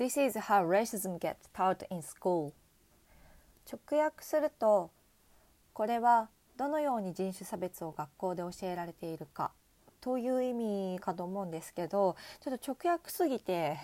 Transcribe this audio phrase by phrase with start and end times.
[0.00, 2.54] This is how racism gets taught in school.
[3.70, 4.90] 直訳すると
[5.74, 9.50] これはどのように人種差別を学校で教えられているか
[10.00, 13.76] という意味かと思うんですけどちょっと直訳すぎて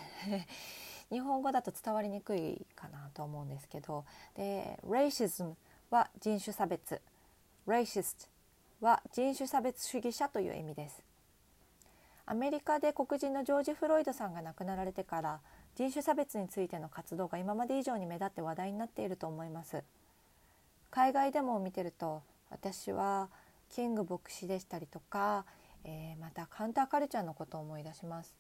[1.13, 4.07] 日本語だと伝わりにくいかなと思うんですけど
[4.37, 5.53] で racism
[5.91, 7.03] は人種差別。
[7.67, 8.29] racist
[8.81, 11.03] は人種差別主義者という意味です。
[12.25, 15.41] アメリカで黒人のジョージ・フロイドさんが亡くなられてから
[15.77, 19.85] 人種差別についての活動が今まで以上に目立って話題になっていると思います。
[20.91, 23.29] 海外でも見てると私は
[23.69, 25.45] キング牧師でしたりとか、
[25.85, 28.35] えー、またカウンターカルチャーのことを思い出します。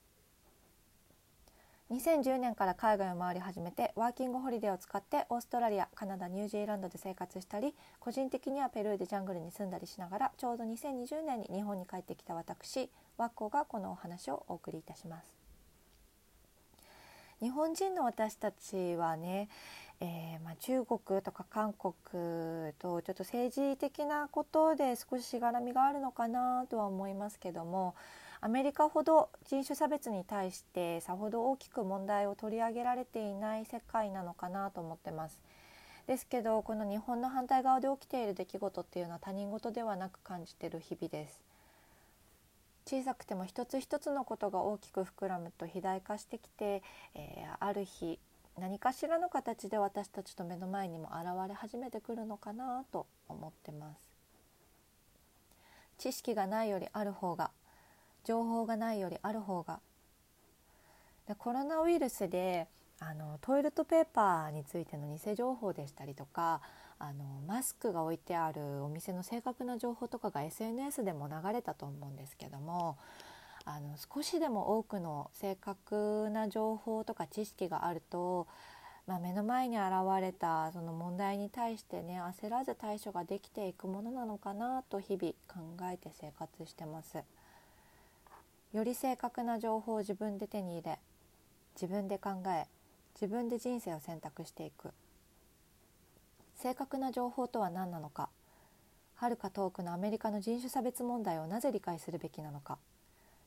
[1.90, 15.45] 2010年から海外を回り始めてワーキングホリデーを使ってオーストラリアカナダニュージーランドで生活したり個人的にはペルーでジャングルに住んだりしながらちょうど2020年に日本に帰ってきた私ワッコがこのお話をお送りいたします。
[17.42, 19.48] 日本人の私たちはね、
[20.00, 21.92] えー、まあ、中国とか韓国
[22.78, 27.94] とちょっと政治的なことで少ししがらみがあるのかなとは思いますけども
[28.40, 35.40] アメリカほど人種差別に対してさほど大きく問題を取り上げられていない世界なのかなと思ってます。
[36.06, 41.45] ですけどこの日本の反対側で起きている出来事っていうのは他人事ではなく感じている日々です。
[42.86, 46.82] 小さくても一つ一つのことが大きく膨らむと肥大化してきて、
[47.14, 48.18] えー、ある日
[48.58, 54.16] 何かしらの形で私たちと目の前にも現れ始めてくるのかなと思ってます。
[55.98, 57.50] 知識がないよりある方が
[58.24, 59.80] 情報がないよりある方が
[61.26, 62.66] でコロナウイルスで
[63.00, 66.60] あのトイレットペーパーについての偽情報でしたりとか
[66.98, 72.96] あのマスクが置いてあるお店の正確な情報とかが SNS でも流れたと思うんですけども
[73.66, 78.46] あの少しでも多くの正確な情報とか知識があると、
[79.06, 79.88] まあ、目の前に現
[80.20, 87.18] れたその問題に対してね焦らず対処ができていくものなのかなと日々考えて生活してます。
[88.72, 90.98] より正確な情報を自分で手に入れ
[91.74, 92.66] 自分で考え
[93.14, 94.90] 自分で人生を選択していく
[96.66, 98.28] 正確な情報とは何なのか。
[99.14, 102.78] はるか遠くのアメリカの人種差別問題をなぜ理解するべきなのか。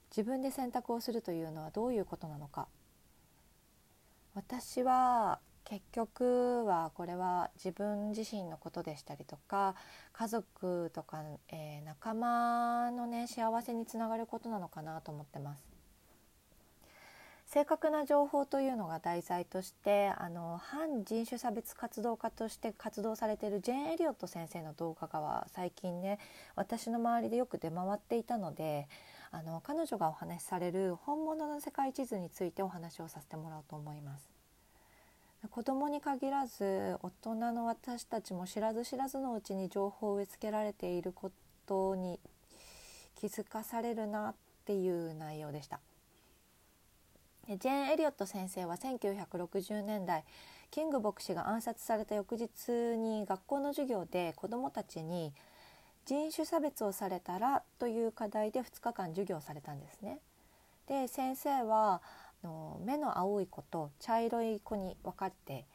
[0.10, 2.70] 自分で選択をするというのはどういうことなのか。
[4.36, 9.76] 私は結局はこれは自分自身のことでしたりとか
[10.14, 15.69] 家族とか、えー、仲間のね幸せにつながることなのかなと思ってます。
[17.52, 26.20] 正確な情報というのが題材としてあの反人種差別活動家として活動されているジェーン・エリオット先生の動画が最近ね
[26.56, 28.88] 私の周りでよく出回っていたので
[29.32, 34.30] あの彼女がお話しされる本物の世界地図についてお話をさせてもらおうと思います。
[35.50, 41.32] 子供に限らず大人の私たちも知らず知らずのうちに情報を植え付けられているこ
[41.66, 42.20] とに
[43.16, 44.36] 気づかされるなっ
[44.66, 45.80] ていう内容でした。
[47.58, 50.24] ジェーン・エリオット先生は1960年代
[50.70, 55.34] キング牧師が暗殺された翌日に学校の授業で子どもたちに
[56.06, 60.20] 人種差別をされたらという課題で2日間授業されたんですね。
[60.88, 62.04] で先生は
[62.44, 65.66] の目の青い子と茶色い子に分かって、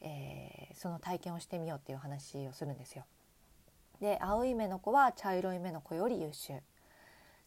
[0.00, 3.04] えー、その体験をしてみようっていう話をするんですよ。
[4.00, 6.60] で青い目の子は茶色い目の子より優秀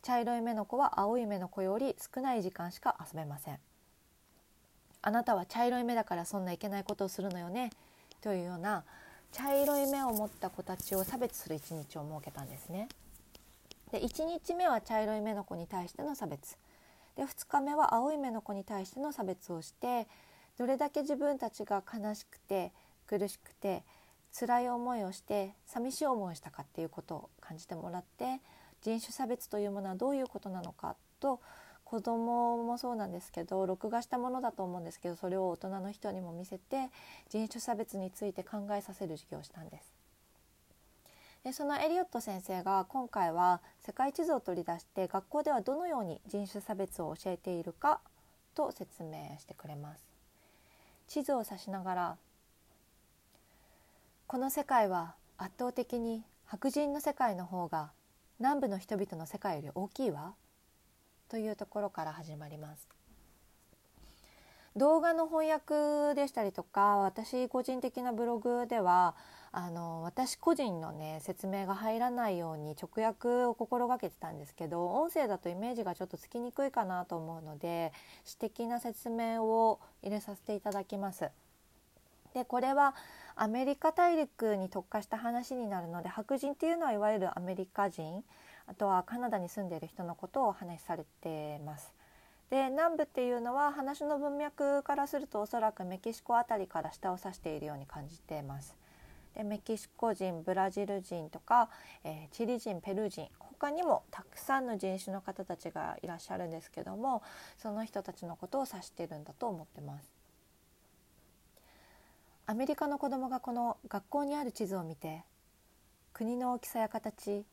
[0.04, 3.60] 茶色い目の子は青い目の子より少ない時間しか遊べません
[5.04, 7.70] あなたは茶色い目だからそんないけないことをするのよね。
[8.22, 8.86] というような
[9.34, 12.88] 茶色い目を持った子たちを差別する一日を設けたんですね。
[13.92, 16.58] で1日目は茶色い目の子に対しての差別。
[17.18, 20.08] で2日目は青い目の子に対しての差別をして
[20.58, 22.72] どれだけ自分たちが悲しくて
[23.06, 23.84] 苦しくて
[24.38, 28.40] 辛い思いをして寂しい思いをしたかっていうことを感じてもらって
[28.82, 31.40] 人種差別というものはどういうことなのかと
[31.94, 36.90] 子供もそうなんですけど録画したものだと思うんですけどそれを大人の人にも見せて
[37.30, 39.94] 人種差別について考えさせる授業をしたんです。
[41.44, 48.00] でそのエリオット先生が今回は世界地図を取り出して学校ではどのように人種差別を教えているか
[48.56, 50.04] と説明してくれます。
[51.08, 52.18] 地図を指しながら
[54.26, 57.92] この世界は圧倒的に白人の世界の方が
[58.40, 60.34] 南部の人々の世界より大きいわ
[61.30, 62.88] というところから始まります。
[64.76, 69.16] 動画の翻訳でしたりとか私個人的なブログでは
[69.52, 77.94] あの私個人のね説明が入らないように直訳を心がけてたんですけど音声だとイメージがちょっとつきにくいかなと思うので
[78.26, 81.30] 私的な説明を入れさせていただきます。
[82.34, 82.96] でこれは
[83.36, 88.24] アメリカ大陸に特化した話になるので白人っていうのはいわゆるアメリカ人
[88.68, 91.94] あとはカナダに住んでいる人のことをお話しされてます。
[92.50, 98.76] で南部っていうのは話の文脈からするとおそらくメキシコ辺りから下を指しているように感じてます。
[99.34, 101.70] でメキシコ人ブラジル人とか、
[102.04, 107.24] えー、チリ人ペルー人他にもたくさんの人種の方たちがいらっしゃるんですけども
[107.58, 110.13] その人たちのことを指してるんだと思ってます。
[112.46, 115.24] アメリカの子供がこの学校にある地図を見て
[116.12, 117.46] 国の大きさや形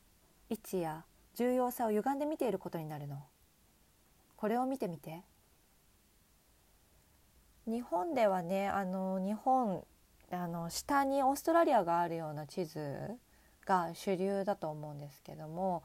[0.50, 1.04] 位置や
[1.36, 3.22] 重要さを歪んで見ていることになるの
[4.36, 5.22] これを見てみて
[7.66, 9.84] 日本ではねあの日本
[10.32, 13.16] あの下にオーストラリアがあるような地図
[13.64, 15.84] が主流だと思うんですけども、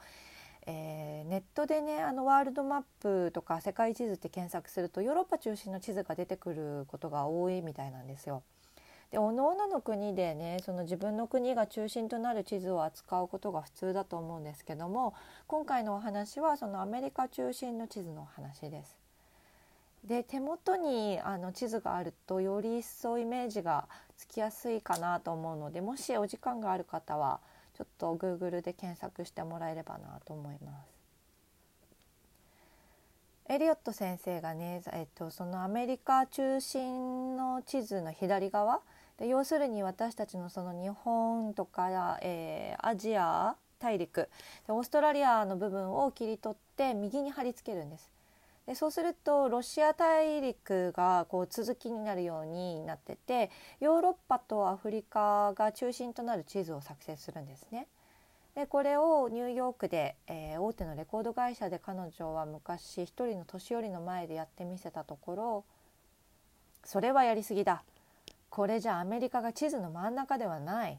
[0.65, 8.41] えー、ネットでねあのワールドマップとか世界地図って検索するとヨーロッパ中心の地図が出てくることが多いみたいなんですよ。
[9.15, 15.13] で各々の国でねその自分の国が中心となる地図を扱うことが普通だと思うんですけども
[15.47, 18.97] 今回のお話はそのアメリカ中心の地図の話です。
[20.03, 27.39] で手元にあの地図があるとより一層イメージがつきやすいかなと思うのでもしお時間がある方は
[27.75, 30.95] ちょっと Google で検索してもらえればなと思います。
[33.47, 38.81] エリオット先生がね、えっと、そのアメリカ中心の地図の左側
[39.19, 44.29] で要するに私たちのその日本とか、えー、アジア大陸
[44.67, 48.11] でオーストラリアの部分を切り取って右に貼り付けるんです。
[48.65, 57.87] でそうするとロシア大陸がこう続きになるようになっててヨーロッパとアフリカが中心となる地図を作成するんですね。
[58.55, 65.65] でこれをニューヨークで、えー、大手のレコード会社で彼女は昔一人の年寄りの前でやってみせたところ
[66.85, 67.83] それはやりすぎだ
[68.55, 70.97] これじゃアメリカが地図の真ん中ではないっ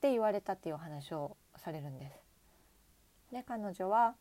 [0.00, 2.18] て言われたっていうお話をされるんです。
[3.30, 4.16] で彼女は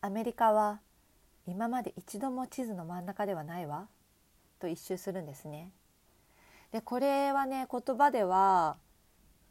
[0.00, 0.80] アメリカは
[1.46, 3.88] 今まで一度も地図の真ん中ではないわ
[4.58, 5.70] と一周するんですね。
[6.72, 8.78] でこれはね言葉では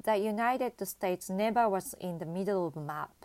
[0.06, 3.16] The United States never was in the middle of a map って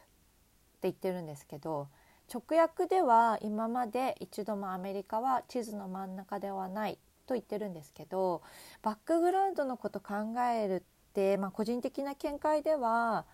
[0.83, 1.89] 言ってるんですけど
[2.31, 8.43] 直訳では今まで一度もアメリカは地図の真ん中ではないと言ってるんですけど
[8.82, 10.15] バックグラウンドのこと考
[10.55, 13.25] えるって、まあ、個人的な見解では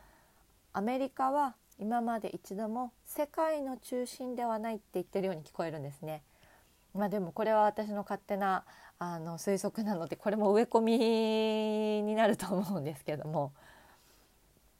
[0.72, 6.22] アメリカは今まで一度も世界の中心ではないって言ってるように聞こえるんですね。
[6.94, 8.64] まあ、でもこれは私の勝手な
[8.98, 13.52] あの推測なのでこれも植え込みになると思うんですけども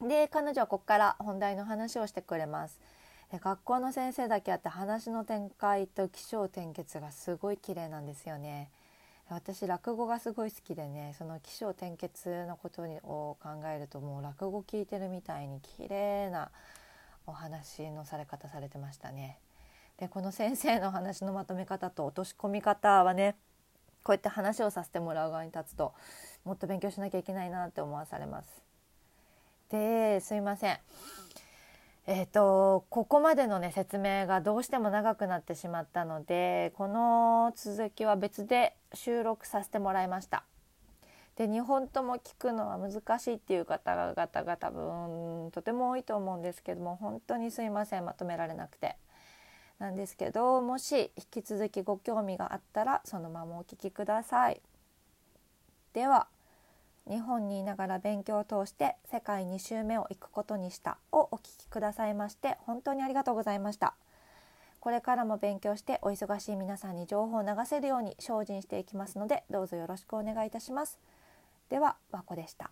[0.00, 2.78] で彼女はここから本題の話をしてくれます。
[3.32, 8.70] 学校の先生だけあって話の展開と起承転結がすごい綺麗なんですよね。
[9.34, 16.50] 私落語がすごい好きでねその起承転結のことを考えるともう落語聞いてるみたいに綺麗な
[17.26, 19.38] お話のされ方されてましたね。
[19.98, 23.36] でこの先生の話のまとめ方と落とし込み方はね
[24.02, 25.92] こうやって話をさせてもらう側に立つと
[26.44, 28.48] もっと勉強しなきゃいけないなって思わされます。
[29.70, 31.29] ですいません。
[32.12, 40.42] えーと、ここまでのね説明がどうしても長くなってしまったのでこの続きは別で収録させてもらいました。
[41.36, 48.96] で2本とも聞くのは難しいっていう方々が多分とても多いと思うんですけども本当にすいませんまとめられなくて。
[49.78, 54.60] なんですけどもし引き続きご興味があったらそのままお聞きください。
[55.92, 56.26] では
[57.10, 63.94] 日本にいながら勉強を通して世界2周目を行くことにしたをお聞きくださいまして本当にありがとうございました。
[64.78, 70.98] これからも勉強してお忙しい皆さんに情報を流せるように精進していきますのでどうぞよろしくお願いいたします。
[71.68, 72.70] では和子でした。